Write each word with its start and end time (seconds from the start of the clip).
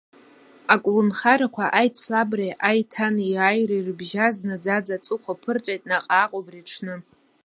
Аколнхарақәа 0.73 1.65
аицлабреи 1.79 2.57
аиҭанеиааиреи 2.69 3.79
ирыбжьаз, 3.81 4.35
наӡаӡа 4.47 4.95
аҵыхәа 4.97 5.39
ԥырҵәеит 5.41 5.83
наҟааҟ 5.89 6.31
убри 6.37 6.61
аҽны. 6.63 6.95